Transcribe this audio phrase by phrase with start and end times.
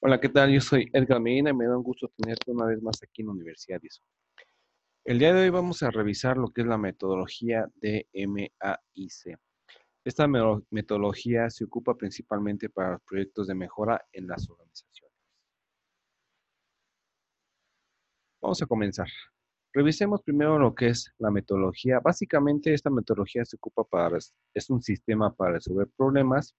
[0.00, 0.52] Hola, ¿qué tal?
[0.52, 3.26] Yo soy Edgar Medina y me da un gusto tenerte una vez más aquí en
[3.26, 4.00] la Universidad ISO.
[5.04, 9.36] El día de hoy vamos a revisar lo que es la metodología de MAIC.
[10.04, 10.28] Esta
[10.70, 15.16] metodología se ocupa principalmente para los proyectos de mejora en las organizaciones.
[18.40, 19.08] Vamos a comenzar.
[19.72, 21.98] Revisemos primero lo que es la metodología.
[21.98, 24.16] Básicamente esta metodología se ocupa para,
[24.54, 26.54] es un sistema para resolver problemas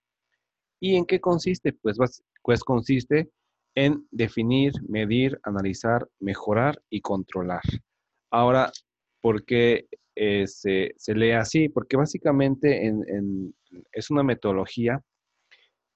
[0.80, 1.74] ¿Y en qué consiste?
[1.74, 1.98] Pues,
[2.42, 3.30] pues consiste
[3.76, 7.62] en definir, medir, analizar, mejorar y controlar.
[8.32, 8.72] Ahora,
[9.22, 11.70] ¿por qué eh, se, lee así?
[11.70, 12.92] Porque básicamente
[13.92, 15.02] es una metodología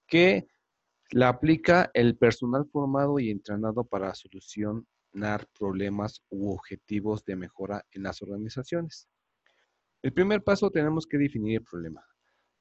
[0.08, 0.48] que
[1.12, 8.04] la aplica el personal formado y entrenado para solucionar problemas u objetivos de mejora en
[8.04, 9.08] las organizaciones.
[10.02, 12.04] El primer paso tenemos que definir el problema.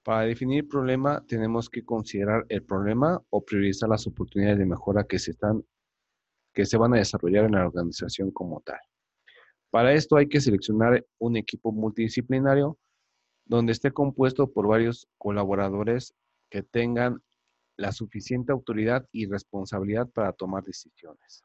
[0.02, 5.18] Para definir problema, tenemos que considerar el problema o priorizar las oportunidades de mejora que
[5.18, 5.64] se, están,
[6.52, 8.80] que se van a desarrollar en la organización como tal.
[9.70, 12.78] Para esto hay que seleccionar un equipo multidisciplinario
[13.44, 16.14] donde esté compuesto por varios colaboradores
[16.50, 17.22] que tengan
[17.76, 21.44] la suficiente autoridad y responsabilidad para tomar decisiones.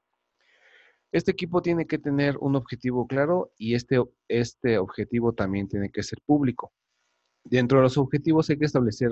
[1.12, 6.04] Este equipo tiene que tener un objetivo claro y este, este objetivo también tiene que
[6.04, 6.74] ser público.
[7.50, 9.12] Dentro de los objetivos hay que establecer,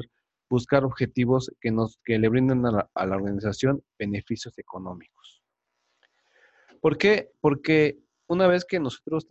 [0.49, 5.41] buscar objetivos que, nos, que le brinden a la, organización beneficios económicos.
[6.81, 7.31] ¿Por qué?
[7.39, 7.97] Porque
[8.27, 9.25] una vez que nosotros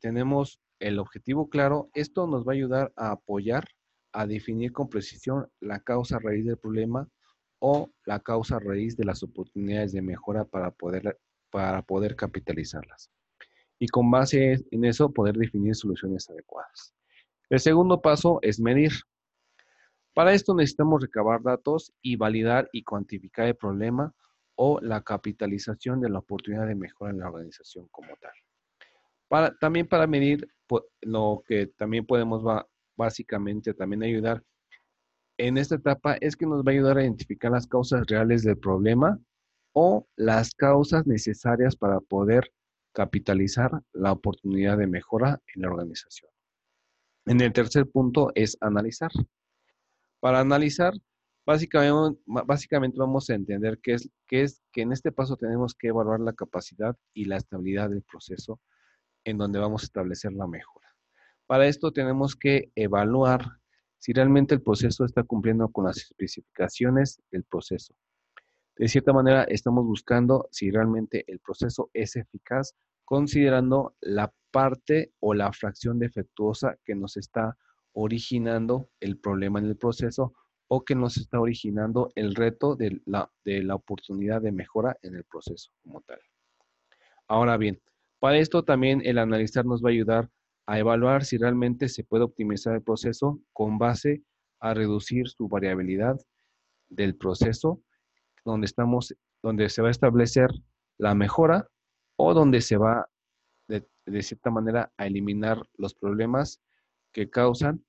[0.00, 3.64] tenemos el objetivo claro, esto nos va a ayudar a apoyar,
[4.12, 7.08] a definir con precisión la causa raíz del problema
[7.60, 11.18] o la causa raíz de las oportunidades de mejora para poder,
[11.50, 13.10] para poder capitalizarlas.
[13.78, 16.94] Y con base en eso poder definir soluciones adecuadas.
[17.50, 18.92] El segundo paso es medir.
[20.14, 24.14] Para esto necesitamos recabar datos y validar y cuantificar el problema
[24.56, 29.52] o la capitalización de la oportunidad de mejora en la organización como tal.
[29.58, 30.48] también para medir
[31.02, 32.42] lo que también podemos
[32.96, 34.42] básicamente también ayudar
[35.36, 38.56] en esta etapa es que nos va a ayudar a identificar las causas reales del
[38.56, 39.18] problema
[39.72, 42.52] o las causas necesarias para poder
[42.92, 46.30] capitalizar la oportunidad de mejora en la organización.
[47.26, 49.10] En el tercer punto es analizar.
[50.20, 50.92] Para analizar,
[51.46, 56.20] básicamente, vamos a entender qué es, qué es que en este paso tenemos que evaluar
[56.20, 58.60] la capacidad y la estabilidad del proceso
[59.24, 60.88] en donde vamos a establecer la mejora.
[61.46, 63.42] Para esto tenemos que evaluar
[63.98, 67.94] si realmente el proceso está cumpliendo con las especificaciones del proceso.
[68.76, 72.74] De cierta manera, estamos buscando si realmente el proceso es eficaz
[73.04, 77.58] considerando la parte o la fracción defectuosa que nos está
[77.92, 80.32] originando el problema en el proceso
[80.68, 85.16] o que nos está originando el reto de la, de la oportunidad de mejora en
[85.16, 86.20] el proceso como tal.
[87.26, 87.82] Ahora bien,
[88.20, 90.30] para esto también el analizar nos va a ayudar
[90.66, 94.22] a evaluar si realmente se puede optimizar el proceso con base
[94.60, 96.16] a reducir su variabilidad
[96.88, 97.82] del proceso,
[98.44, 100.48] donde estamos, donde se va a establecer
[100.96, 101.66] la mejora
[102.16, 103.08] o donde se va
[103.68, 106.60] de, cierta manera a eliminar los problemas
[107.12, 107.84] que causan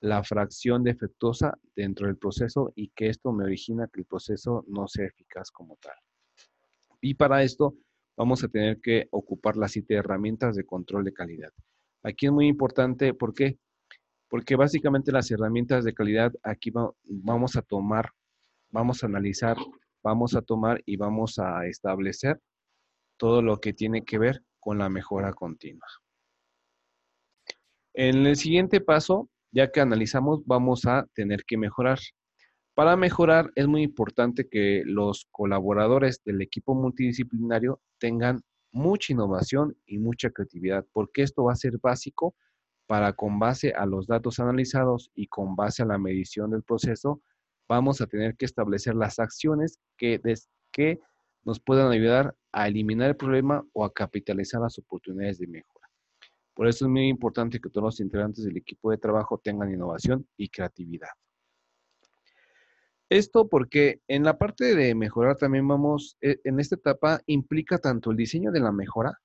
[0.00, 4.88] la fracción defectuosa dentro del proceso y que esto me origina que el proceso no
[4.88, 5.94] sea eficaz como tal.
[7.02, 7.74] Y para esto
[8.16, 11.52] vamos a tener que ocupar las siete herramientas de control de calidad.
[12.02, 13.58] Aquí es muy importante, ¿por qué?
[14.28, 16.72] Porque básicamente las herramientas de calidad aquí
[17.04, 18.10] vamos a tomar,
[18.70, 19.58] vamos a analizar,
[20.02, 22.40] vamos a tomar y vamos a establecer
[23.18, 25.86] todo lo que tiene que ver con la mejora continua.
[27.94, 31.98] En el siguiente paso, ya que analizamos, vamos a tener que mejorar.
[32.74, 39.98] Para mejorar es muy importante que los colaboradores del equipo multidisciplinario tengan mucha innovación y
[39.98, 42.34] mucha creatividad, porque esto va a ser básico
[42.86, 47.22] para con base a los datos analizados y con base a la medición del proceso,
[47.68, 50.20] vamos a tener que establecer las acciones que,
[50.72, 50.98] que
[51.44, 55.88] nos puedan ayudar a eliminar el problema o a capitalizar las oportunidades de mejora.
[56.54, 60.26] Por eso es muy importante que todos los integrantes del equipo de trabajo tengan innovación
[60.36, 61.08] y creatividad.
[63.08, 68.10] Esto porque en la parte de mejorar también vamos, eh, en esta etapa implica tanto
[68.10, 69.18] el diseño de la mejora,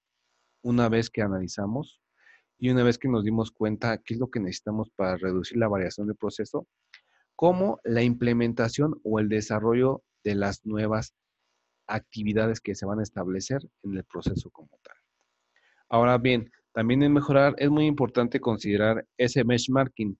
[0.64, 2.02] una vez que analizamos
[2.58, 5.68] y una vez que nos dimos cuenta qué es lo que necesitamos para reducir la
[5.68, 6.68] variación del proceso,
[7.36, 11.14] como la implementación o el desarrollo de las nuevas
[11.88, 14.96] actividades que se van a establecer en el proceso como tal.
[15.90, 20.18] Ahora bien, también en mejorar es muy importante considerar ese benchmarking,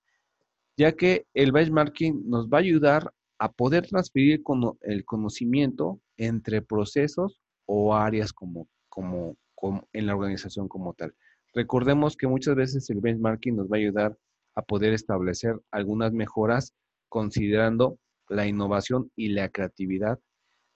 [0.78, 4.42] ya que el benchmarking nos va a ayudar a poder transferir
[4.82, 11.14] el conocimiento entre procesos o áreas como, como, como en la organización como tal.
[11.54, 14.18] Recordemos que muchas veces el benchmarking nos va a ayudar
[14.56, 16.74] a poder establecer algunas mejoras
[17.10, 17.98] considerando
[18.30, 20.20] la innovación y la creatividad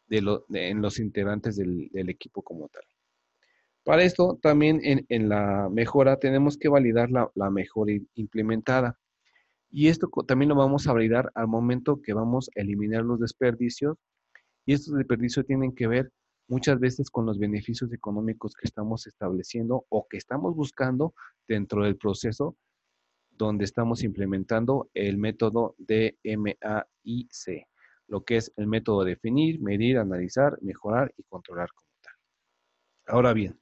[0.09, 2.83] de en los integrantes del, equipo como tal.
[3.83, 8.99] Para esto, también en, la mejora tenemos que validar la, la mejora implementada.
[9.71, 13.97] Y esto también lo vamos a validar al momento que vamos a eliminar los desperdicios.
[14.65, 16.11] Y estos desperdicios tienen que ver
[16.47, 21.13] muchas veces con los beneficios económicos que estamos estableciendo o que estamos buscando
[21.47, 22.57] dentro del proceso
[23.39, 27.31] donde estamos implementando el método DMAIC,
[28.09, 32.13] lo que es el método de definir, medir, analizar, mejorar y controlar como tal.
[33.05, 33.59] Ahora bien,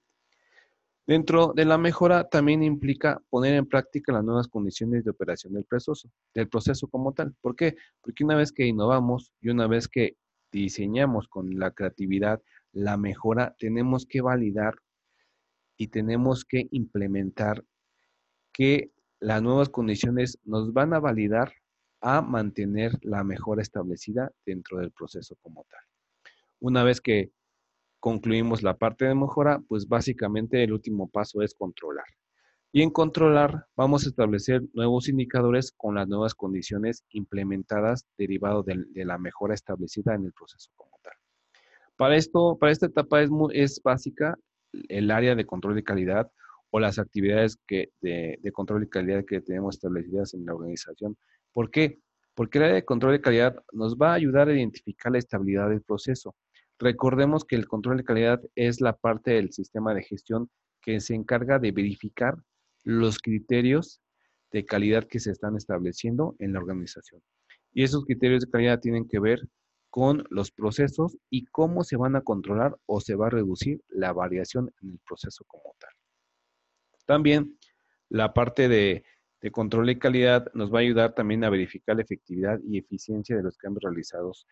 [1.06, 5.66] dentro de la mejora también implica poner en práctica las nuevas condiciones de operación del
[5.66, 7.36] proceso, del proceso como tal.
[7.42, 7.76] ¿Por qué?
[8.02, 10.18] Porque una vez que innovamos y una vez que
[10.52, 12.42] diseñamos con la creatividad
[12.72, 14.76] la mejora, tenemos que validar
[15.78, 17.64] y tenemos que implementar
[18.54, 21.54] que las nuevas condiciones nos van a validar
[22.02, 25.82] a mantener la mejora establecida dentro del proceso como tal.
[26.60, 27.32] Una vez que
[28.00, 32.06] concluimos la parte de mejora, pues básicamente el último paso es controlar.
[32.72, 38.86] Y en controlar vamos a establecer nuevos indicadores con las nuevas condiciones implementadas derivado de,
[39.06, 41.14] la mejora establecida en el proceso como tal.
[41.96, 44.38] Para esto, para esta etapa es, es básica
[44.90, 46.30] el área de control de calidad
[46.70, 51.18] o las actividades que, de, control de calidad que tenemos establecidas en la organización.
[51.58, 52.00] ¿Por qué?
[52.36, 55.70] Porque el área de control de calidad nos va a ayudar a identificar la estabilidad
[55.70, 56.36] del proceso.
[56.78, 60.52] Recordemos que el control de calidad es la parte del sistema de gestión
[60.84, 62.36] que se encarga de verificar
[62.84, 64.02] los criterios
[64.52, 67.24] de calidad que se están estableciendo en la organización.
[67.74, 69.42] Y esos criterios de calidad tienen que ver
[69.90, 74.14] con los procesos y cómo se van a controlar o se va a reducir la
[74.14, 75.90] variación en el proceso como tal.
[77.08, 77.58] También
[78.10, 79.04] la parte de,
[79.52, 83.44] control de calidad nos va a ayudar también a verificar la efectividad y eficiencia de
[83.44, 84.48] los cambios realizados,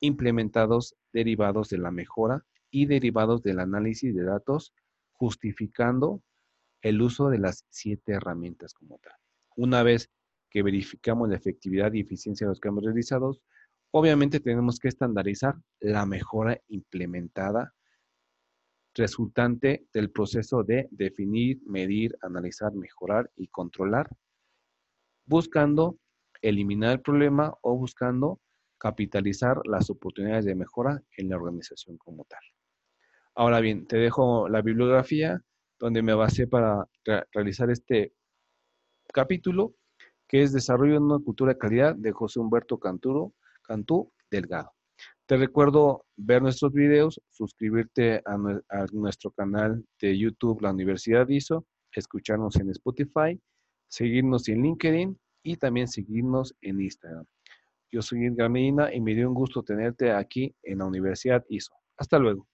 [0.00, 4.74] implementados, derivados de la mejora y derivados del análisis de datos,
[5.12, 6.22] justificando
[6.82, 9.14] el uso de las siete herramientas como tal.
[9.56, 10.10] Una vez
[10.50, 13.40] que verificamos la efectividad y eficiencia de los cambios realizados,
[13.90, 17.74] obviamente tenemos que estandarizar la mejora implementada
[18.94, 24.08] resultante del proceso de definir, medir, analizar, mejorar y controlar,
[25.26, 25.98] buscando
[26.42, 28.40] eliminar el problema o buscando
[28.78, 32.40] capitalizar las oportunidades de mejora en la organización como tal.
[33.34, 35.42] Ahora bien, te dejo la bibliografía
[35.78, 36.84] donde me basé para
[37.32, 38.12] realizar este
[39.12, 39.74] capítulo,
[40.26, 44.77] que es Desarrollo de una cultura de calidad de José Humberto Canturo, Cantú Delgado.
[45.28, 48.38] Te recuerdo ver nuestros videos, suscribirte a,
[48.92, 53.38] nuestro canal de YouTube, la Universidad ISO, escucharnos en Spotify,
[53.88, 57.26] seguirnos en LinkedIn y también seguirnos en Instagram.
[57.92, 61.74] Yo soy Edgar Medina y me dio un gusto tenerte aquí en la Universidad ISO.
[61.98, 62.48] Hasta luego.